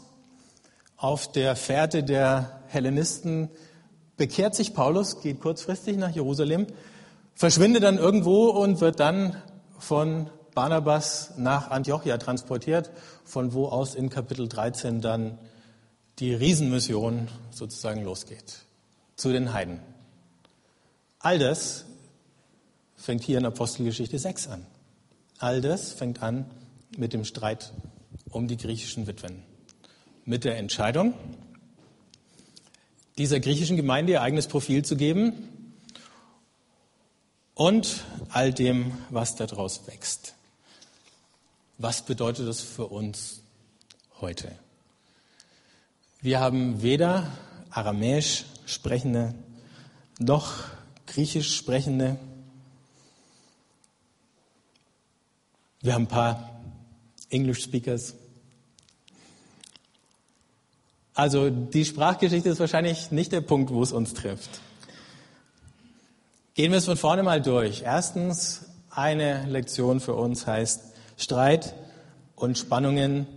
[0.98, 3.50] auf der Fährte der Hellenisten
[4.18, 6.68] bekehrt sich Paulus, geht kurzfristig nach Jerusalem,
[7.34, 9.36] verschwindet dann irgendwo und wird dann
[9.80, 12.92] von Barnabas nach Antiochia transportiert,
[13.24, 15.40] von wo aus in Kapitel 13 dann
[16.20, 18.60] die Riesenmission sozusagen losgeht
[19.16, 19.80] zu den Heiden.
[21.18, 21.86] All das
[23.04, 24.66] fängt hier in Apostelgeschichte 6 an.
[25.38, 26.50] All das fängt an
[26.98, 27.74] mit dem Streit
[28.30, 29.44] um die griechischen Witwen.
[30.24, 31.14] Mit der Entscheidung,
[33.18, 35.74] dieser griechischen Gemeinde ihr eigenes Profil zu geben
[37.56, 40.36] und all dem, was daraus wächst.
[41.78, 43.42] Was bedeutet das für uns
[44.22, 44.50] heute?
[46.22, 47.30] Wir haben weder
[47.70, 49.36] Aramäisch sprechende
[50.20, 50.54] noch
[51.06, 52.18] Griechisch sprechende.
[55.84, 56.50] Wir haben ein paar
[57.30, 58.16] English Speakers.
[61.14, 64.62] Also die Sprachgeschichte ist wahrscheinlich nicht der Punkt, wo es uns trifft.
[66.54, 67.82] Gehen wir es von vorne mal durch.
[67.82, 70.84] Erstens, eine Lektion für uns heißt
[71.18, 71.74] Streit
[72.38, 73.28] und Spannungen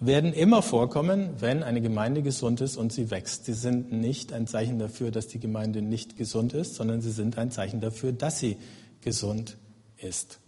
[0.00, 3.44] werden immer vorkommen, wenn eine Gemeinde gesund ist und sie wächst.
[3.44, 7.38] Sie sind nicht ein Zeichen dafür, dass die Gemeinde nicht gesund ist, sondern sie sind
[7.38, 8.56] ein Zeichen dafür, dass sie
[9.00, 9.56] gesund
[9.96, 10.40] ist.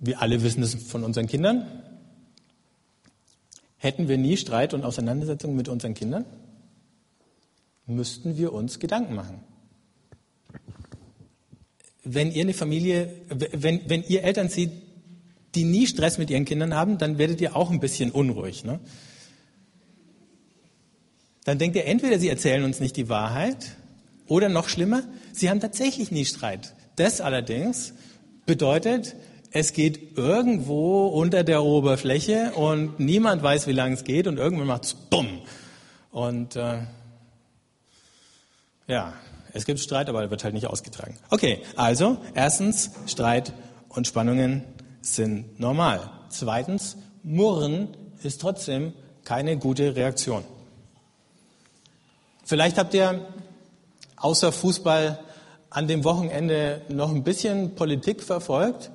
[0.00, 1.66] Wir alle wissen es von unseren Kindern.
[3.76, 6.24] Hätten wir nie Streit und Auseinandersetzungen mit unseren Kindern,
[7.86, 9.40] müssten wir uns Gedanken machen.
[12.02, 14.70] Wenn ihr eine Familie, wenn, wenn ihr Eltern seht,
[15.54, 18.64] die nie Stress mit ihren Kindern haben, dann werdet ihr auch ein bisschen unruhig.
[18.64, 18.80] Ne?
[21.44, 23.76] Dann denkt ihr entweder, sie erzählen uns nicht die Wahrheit
[24.28, 26.74] oder noch schlimmer, sie haben tatsächlich nie Streit.
[26.96, 27.92] Das allerdings
[28.46, 29.16] bedeutet,
[29.52, 34.66] es geht irgendwo unter der Oberfläche und niemand weiß, wie lange es geht und irgendwann
[34.66, 35.40] macht es bumm.
[36.12, 36.82] Und äh,
[38.86, 39.12] Ja,
[39.52, 41.16] es gibt Streit, aber er wird halt nicht ausgetragen.
[41.30, 43.52] Okay, also erstens, Streit
[43.88, 44.64] und Spannungen
[45.00, 46.10] sind normal.
[46.28, 47.88] Zweitens, Murren
[48.22, 48.92] ist trotzdem
[49.24, 50.44] keine gute Reaktion.
[52.44, 53.26] Vielleicht habt ihr
[54.16, 55.20] außer Fußball
[55.70, 58.90] an dem Wochenende noch ein bisschen Politik verfolgt.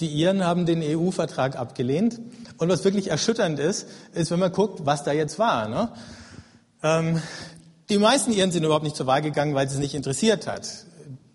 [0.00, 2.20] Die Iren haben den EU-Vertrag abgelehnt.
[2.58, 5.68] Und was wirklich erschütternd ist, ist, wenn man guckt, was da jetzt war.
[5.68, 5.90] Ne?
[6.82, 7.22] Ähm,
[7.88, 10.68] die meisten Iren sind überhaupt nicht zur Wahl gegangen, weil es nicht interessiert hat.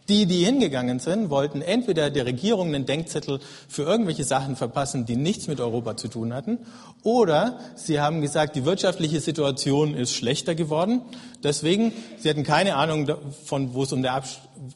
[0.10, 3.40] Die, die hingegangen sind, wollten entweder der Regierung einen Denkzettel
[3.70, 6.60] für irgendwelche Sachen verpassen, die nichts mit Europa zu tun hatten,
[7.04, 11.02] oder sie haben gesagt, die wirtschaftliche Situation ist schlechter geworden.
[11.44, 13.10] Deswegen, sie hatten keine Ahnung
[13.46, 14.24] von, wo es um der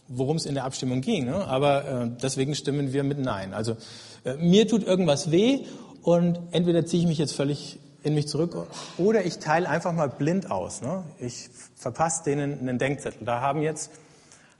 [0.07, 1.47] worum es in der Abstimmung ging, ne?
[1.47, 3.53] aber äh, deswegen stimmen wir mit Nein.
[3.53, 3.77] Also
[4.25, 5.65] äh, mir tut irgendwas weh
[6.01, 10.09] und entweder ziehe ich mich jetzt völlig in mich zurück oder ich teile einfach mal
[10.09, 10.81] blind aus.
[10.81, 11.03] Ne?
[11.19, 13.25] Ich verpasse denen einen Denkzettel.
[13.25, 13.91] Da haben jetzt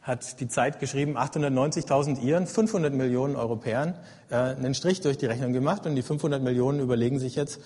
[0.08, 3.93] hat die Zeit geschrieben, 890.000 Iren, 500 Millionen Europäern
[4.30, 7.60] äh, einen Strich durch die Rechnung gemacht und die 500 Millionen überlegen sich jetzt,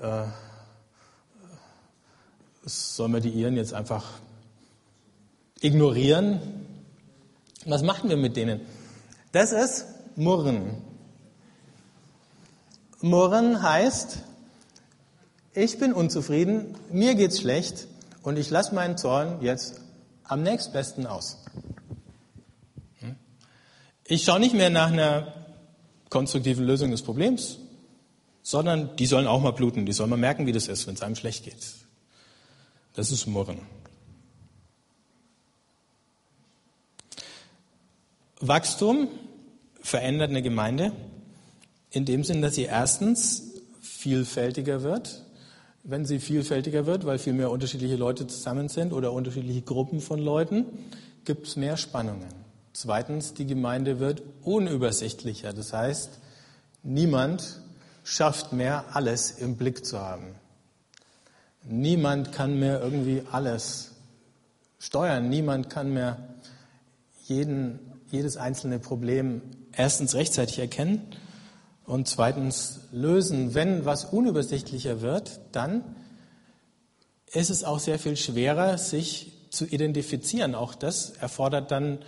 [0.00, 0.22] äh,
[2.64, 4.04] sollen wir die Iren jetzt einfach
[5.60, 6.40] ignorieren?
[7.64, 8.60] Was machen wir mit denen?
[9.32, 10.82] Das ist Murren.
[13.00, 14.18] Murren heißt,
[15.52, 17.88] ich bin unzufrieden, mir geht's schlecht
[18.22, 19.80] und ich lasse meinen Zorn jetzt
[20.22, 21.38] am nächstbesten aus.
[24.08, 25.34] Ich schaue nicht mehr nach einer
[26.10, 27.58] konstruktiven Lösung des Problems,
[28.42, 31.02] sondern die sollen auch mal bluten, die sollen mal merken, wie das ist, wenn es
[31.02, 31.56] einem schlecht geht.
[32.94, 33.58] Das ist Murren.
[38.40, 39.08] Wachstum
[39.80, 40.92] verändert eine Gemeinde
[41.90, 45.24] in dem Sinn, dass sie erstens vielfältiger wird,
[45.82, 50.20] wenn sie vielfältiger wird, weil viel mehr unterschiedliche Leute zusammen sind oder unterschiedliche Gruppen von
[50.20, 50.66] Leuten,
[51.24, 52.45] gibt es mehr Spannungen.
[52.78, 55.54] Zweitens, die Gemeinde wird unübersichtlicher.
[55.54, 56.18] Das heißt,
[56.82, 57.62] niemand
[58.04, 60.34] schafft mehr, alles im Blick zu haben.
[61.64, 63.92] Niemand kann mehr irgendwie alles
[64.78, 65.30] steuern.
[65.30, 66.18] Niemand kann mehr
[67.24, 67.78] jeden,
[68.10, 69.40] jedes einzelne Problem
[69.72, 71.00] erstens rechtzeitig erkennen
[71.86, 73.54] und zweitens lösen.
[73.54, 75.96] Wenn was unübersichtlicher wird, dann
[77.32, 80.54] ist es auch sehr viel schwerer, sich zu identifizieren.
[80.54, 82.00] Auch das erfordert dann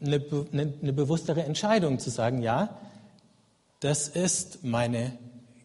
[0.00, 2.78] eine, eine, eine bewusstere Entscheidung zu sagen, ja,
[3.80, 5.12] das ist meine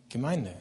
[0.09, 0.53] Gemeinde.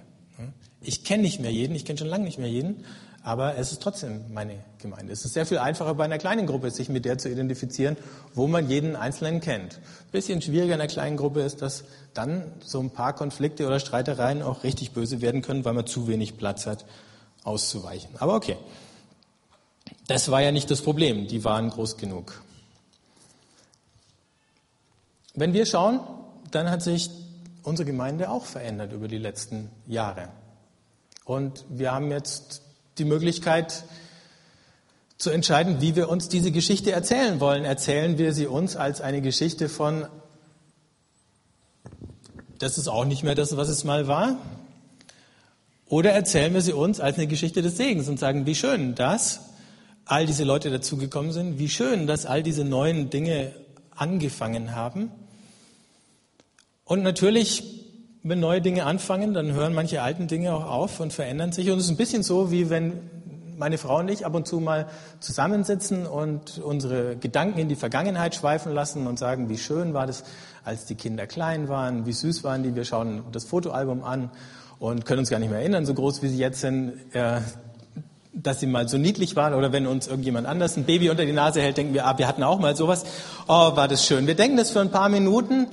[0.83, 2.85] Ich kenne nicht mehr jeden, ich kenne schon lange nicht mehr jeden,
[3.22, 5.12] aber es ist trotzdem meine Gemeinde.
[5.12, 7.98] Es ist sehr viel einfacher bei einer kleinen Gruppe, sich mit der zu identifizieren,
[8.35, 9.74] wo man jeden Einzelnen kennt.
[9.74, 13.78] Ein bisschen schwieriger in einer kleinen Gruppe ist, dass dann so ein paar Konflikte oder
[13.78, 16.87] Streitereien auch richtig böse werden können, weil man zu wenig Platz hat,
[17.44, 18.11] auszuweichen.
[18.18, 18.56] Aber okay.
[20.06, 21.28] Das war ja nicht das Problem.
[21.28, 22.42] Die waren groß genug.
[25.40, 26.00] Wenn wir schauen,
[26.50, 27.09] dann hat sich
[27.62, 30.29] unsere Gemeinde auch verändert über die letzten Jahre.
[31.24, 32.61] Und wir haben jetzt
[32.98, 33.85] die Möglichkeit
[35.16, 37.64] zu entscheiden, wie wir uns diese Geschichte erzählen wollen.
[37.64, 40.07] Erzählen wir sie uns als eine Geschichte von,
[42.59, 44.37] das ist auch nicht mehr das, was es mal war?
[45.87, 49.40] Oder erzählen wir sie uns als eine Geschichte des Segens und sagen, wie schön, dass
[50.05, 53.55] all diese Leute dazugekommen sind, wie schön, dass all diese neuen Dinge
[53.96, 55.11] angefangen haben.
[56.90, 57.81] Und natürlich
[58.24, 61.70] wenn neue Dinge anfangen, dann hören manche alten Dinge auch auf und verändern sich.
[61.70, 62.94] Und es ist ein bisschen so, wie wenn
[63.57, 64.88] meine Frau und ich ab und zu mal
[65.20, 70.24] zusammensitzen und unsere Gedanken in die Vergangenheit schweifen lassen und sagen, wie schön war das,
[70.64, 72.74] als die Kinder klein waren, wie süß waren die.
[72.74, 74.33] Wir schauen das Fotoalbum an
[74.81, 77.40] und können uns gar nicht mehr erinnern, so groß wie sie jetzt sind, äh,
[78.33, 79.55] dass sie mal so niedlich waren.
[79.55, 82.26] Oder wenn uns irgendjemand anders ein Baby unter die Nase hält, denken wir, ah, wir
[82.26, 83.05] hatten auch mal sowas.
[83.46, 84.26] Oh, war das schön.
[84.26, 85.68] Wir denken das für ein paar Minuten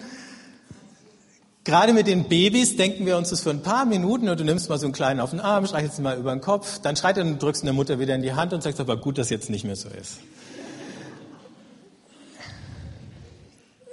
[1.67, 4.69] Gerade mit den Babys denken wir uns das für ein paar Minuten und du nimmst
[4.69, 7.17] mal so einen kleinen auf den Arm, streichelst ihn mal über den Kopf, dann schreit
[7.17, 9.49] er und drückst der Mutter wieder in die Hand und sagst aber gut, dass jetzt
[9.49, 10.19] nicht mehr so ist.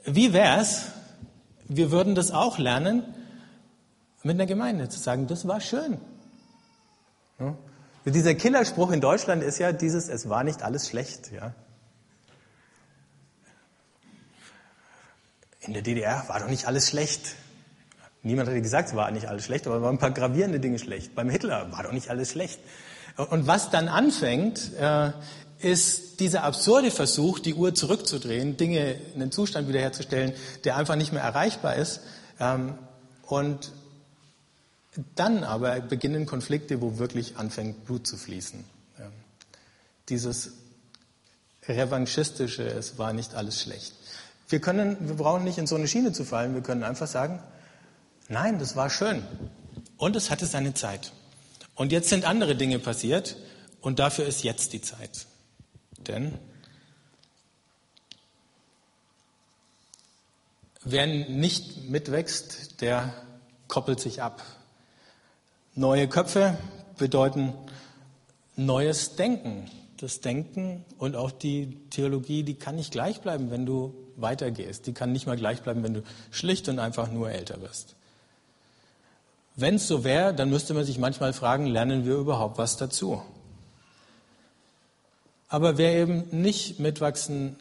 [0.04, 0.82] Wie wär's?
[1.64, 3.02] Wir würden das auch lernen,
[4.22, 5.98] mit einer Gemeinde zu sagen, das war schön.
[7.40, 7.56] Ja?
[8.04, 11.32] Dieser Killerspruch in Deutschland ist ja dieses, es war nicht alles schlecht.
[11.32, 11.54] Ja?
[15.62, 17.34] In der DDR war doch nicht alles schlecht.
[18.24, 20.78] Niemand hat gesagt, es war nicht alles schlecht, aber es waren ein paar gravierende Dinge
[20.78, 21.14] schlecht.
[21.14, 22.58] Beim Hitler war doch nicht alles schlecht.
[23.16, 25.12] Und was dann anfängt, äh,
[25.60, 30.32] ist dieser absurde Versuch, die Uhr zurückzudrehen, Dinge in den Zustand wiederherzustellen,
[30.64, 32.00] der einfach nicht mehr erreichbar ist.
[32.40, 32.78] Ähm,
[33.26, 33.72] und
[35.16, 38.64] dann aber beginnen Konflikte, wo wirklich anfängt Blut zu fließen.
[40.08, 40.52] Dieses
[41.66, 43.94] revanchistische, es war nicht alles schlecht.
[44.48, 47.42] Wir können, wir brauchen nicht in so eine Schiene zu fallen, wir können einfach sagen,
[48.28, 49.22] nein, das war schön.
[49.96, 51.12] Und es hatte seine Zeit.
[51.74, 53.36] Und jetzt sind andere Dinge passiert
[53.80, 55.26] und dafür ist jetzt die Zeit.
[56.06, 56.38] Denn
[60.84, 63.12] wer nicht mitwächst, der
[63.68, 64.42] koppelt sich ab.
[65.74, 66.56] Neue Köpfe
[66.96, 67.54] bedeuten
[68.56, 69.70] neues Denken.
[69.96, 74.86] Das Denken und auch die Theologie, die kann nicht gleich bleiben, wenn du weitergehst.
[74.86, 77.96] Die kann nicht mal gleich bleiben, wenn du schlicht und einfach nur älter wirst.
[79.56, 83.22] Wenn es so wäre, dann müsste man sich manchmal fragen, lernen wir überhaupt was dazu?
[85.48, 87.56] Aber wer eben nicht mitwachsen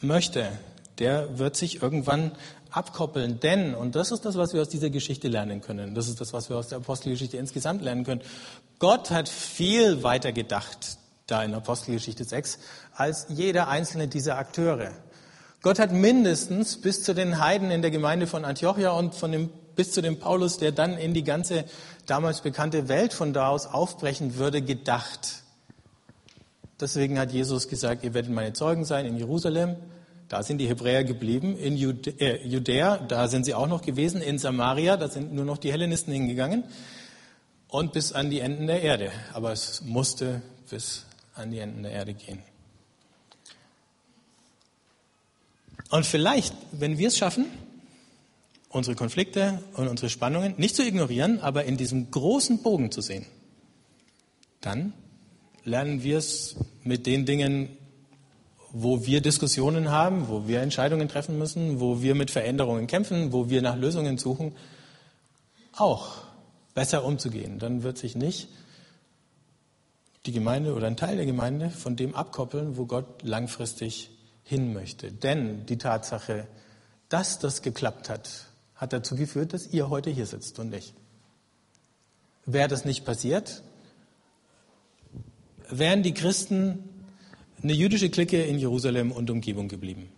[0.00, 0.48] möchte,
[0.98, 2.32] der wird sich irgendwann
[2.70, 3.40] abkoppeln.
[3.40, 6.32] Denn, und das ist das, was wir aus dieser Geschichte lernen können, das ist das,
[6.32, 8.22] was wir aus der Apostelgeschichte insgesamt lernen können,
[8.78, 12.58] Gott hat viel weiter gedacht, da in Apostelgeschichte 6,
[12.94, 14.92] als jeder einzelne dieser Akteure.
[15.62, 19.50] Gott hat mindestens bis zu den Heiden in der Gemeinde von Antiochia und von dem,
[19.76, 21.64] bis zu dem Paulus, der dann in die ganze
[22.06, 25.42] damals bekannte Welt von da aus aufbrechen würde, gedacht.
[26.80, 29.76] Deswegen hat Jesus gesagt, ihr werdet meine Zeugen sein in Jerusalem.
[30.28, 31.56] Da sind die Hebräer geblieben.
[31.56, 34.20] In äh, Judäa, da sind sie auch noch gewesen.
[34.20, 36.64] In Samaria, da sind nur noch die Hellenisten hingegangen.
[37.68, 39.12] Und bis an die Enden der Erde.
[39.32, 41.04] Aber es musste bis
[41.34, 42.42] an die Enden der Erde gehen.
[45.90, 47.46] Und vielleicht, wenn wir es schaffen,
[48.74, 53.24] unsere Konflikte und unsere Spannungen nicht zu ignorieren, aber in diesem großen Bogen zu sehen,
[54.60, 54.92] dann
[55.64, 57.76] lernen wir es mit den Dingen,
[58.72, 63.48] wo wir Diskussionen haben, wo wir Entscheidungen treffen müssen, wo wir mit Veränderungen kämpfen, wo
[63.48, 64.52] wir nach Lösungen suchen,
[65.76, 66.16] auch
[66.74, 67.60] besser umzugehen.
[67.60, 68.48] Dann wird sich nicht
[70.26, 74.10] die Gemeinde oder ein Teil der Gemeinde von dem abkoppeln, wo Gott langfristig
[74.42, 75.12] hin möchte.
[75.12, 76.48] Denn die Tatsache,
[77.08, 78.46] dass das geklappt hat,
[78.76, 80.94] hat dazu geführt, dass ihr heute hier sitzt und ich.
[82.46, 83.62] Wäre das nicht passiert,
[85.68, 86.84] wären die Christen
[87.62, 90.10] eine jüdische Clique in Jerusalem und Umgebung geblieben.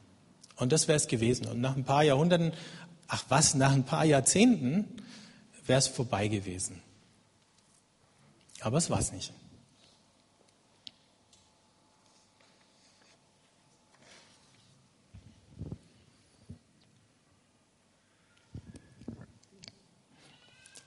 [0.57, 1.47] Und das wäre es gewesen.
[1.47, 2.53] Und nach ein paar Jahrhunderten,
[3.07, 4.87] ach was, nach ein paar Jahrzehnten
[5.65, 6.83] wäre es vorbei gewesen.
[8.61, 9.33] Aber es war es nicht.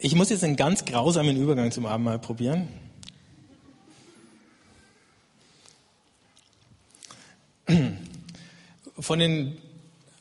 [0.02, 2.70] Ich muss jetzt einen ganz grausamen Übergang zum Abendmahl probieren.
[8.98, 9.58] Von den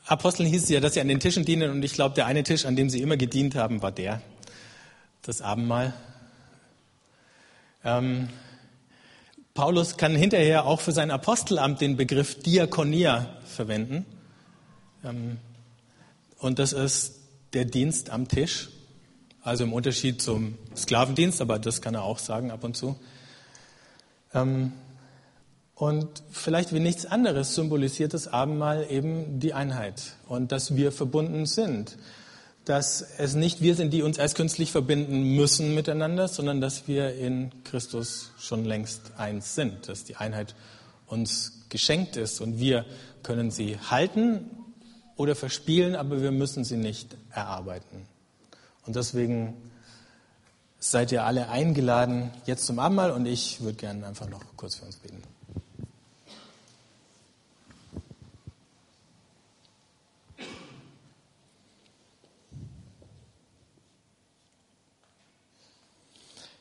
[0.04, 2.42] Aposteln hieß es ja, dass sie an den Tischen dienen und ich glaube, der eine
[2.42, 4.20] Tisch, an dem sie immer gedient haben, war der,
[5.22, 5.94] das Abendmahl.
[7.84, 8.30] Ähm,
[9.54, 14.06] Paulus kann hinterher auch für sein Apostelamt den Begriff Diakonia verwenden.
[15.04, 15.38] Ähm,
[16.38, 17.20] und das ist
[17.52, 18.70] der Dienst am Tisch.
[19.48, 22.96] Also im Unterschied zum Sklavendienst, aber das kann er auch sagen ab und zu.
[24.34, 24.72] Ähm,
[25.74, 31.46] und vielleicht wie nichts anderes symbolisiert das Abendmahl eben die Einheit und dass wir verbunden
[31.46, 31.96] sind.
[32.66, 37.14] Dass es nicht wir sind, die uns erst künstlich verbinden müssen miteinander, sondern dass wir
[37.14, 40.54] in Christus schon längst eins sind, dass die Einheit
[41.06, 42.84] uns geschenkt ist und wir
[43.22, 44.50] können sie halten
[45.16, 48.17] oder verspielen, aber wir müssen sie nicht erarbeiten.
[48.88, 49.54] Und deswegen
[50.78, 54.86] seid ihr alle eingeladen jetzt zum Abendmahl und ich würde gerne einfach noch kurz für
[54.86, 55.22] uns beten.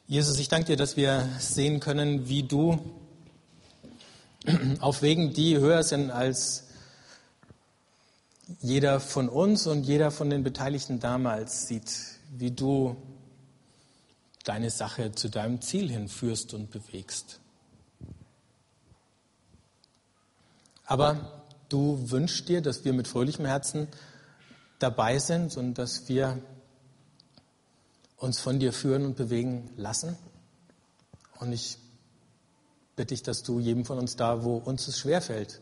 [0.07, 2.77] Jesus, ich danke dir, dass wir sehen können, wie du
[4.81, 6.65] auf Wegen, die höher sind als
[8.61, 12.95] jeder von uns und jeder von den Beteiligten damals sieht, wie du
[14.43, 17.39] deine Sache zu deinem Ziel hinführst und bewegst.
[20.85, 23.87] Aber du wünschst dir, dass wir mit fröhlichem Herzen
[24.79, 26.41] dabei sind und dass wir
[28.17, 30.17] uns von dir führen und bewegen lassen.
[31.39, 31.77] Und ich
[32.95, 35.61] bitte dich, dass du jedem von uns da, wo uns es schwerfällt,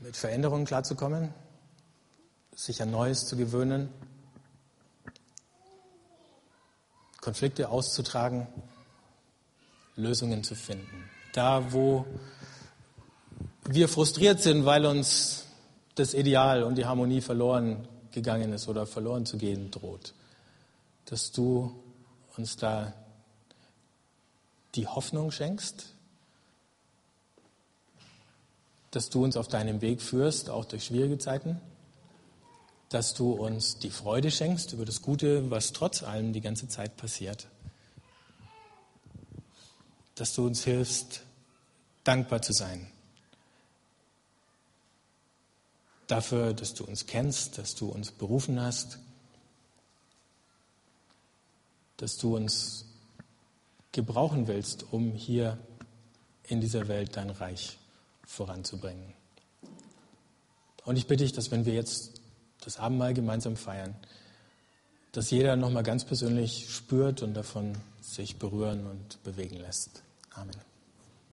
[0.00, 1.32] mit Veränderungen klarzukommen,
[2.54, 3.90] sich an Neues zu gewöhnen,
[7.20, 8.46] Konflikte auszutragen,
[9.96, 11.08] Lösungen zu finden.
[11.32, 12.06] Da, wo
[13.64, 15.44] wir frustriert sind, weil uns
[15.94, 20.14] das Ideal und die Harmonie verloren gegangen ist oder verloren zu gehen droht,
[21.04, 21.72] dass du
[22.36, 22.92] uns da
[24.74, 25.86] die Hoffnung schenkst,
[28.90, 31.60] dass du uns auf deinem Weg führst, auch durch schwierige Zeiten,
[32.90, 36.96] dass du uns die Freude schenkst über das Gute, was trotz allem die ganze Zeit
[36.96, 37.46] passiert,
[40.16, 41.22] dass du uns hilfst,
[42.02, 42.90] dankbar zu sein.
[46.08, 48.98] Dafür, dass du uns kennst, dass du uns berufen hast,
[51.96, 52.86] dass du uns
[53.92, 55.58] gebrauchen willst, um hier
[56.48, 57.78] in dieser Welt dein Reich
[58.26, 59.14] voranzubringen.
[60.84, 62.19] Und ich bitte dich, dass wenn wir jetzt
[62.60, 63.94] das Abendmahl gemeinsam feiern,
[65.12, 70.02] dass jeder nochmal ganz persönlich spürt und davon sich berühren und bewegen lässt.
[70.34, 70.69] Amen.